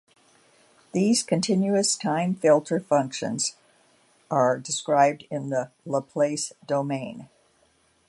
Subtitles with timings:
[0.93, 3.55] These continuous-time filter functions
[4.31, 7.29] are described in the Laplace domain.